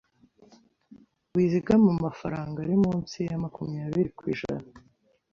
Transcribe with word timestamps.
wizigama 1.33 1.89
amafaranga 1.97 2.57
ari 2.65 2.75
munsi 2.83 3.17
ya 3.29 3.37
makumyabiri 3.43 4.09
kw’ijana 4.17 4.67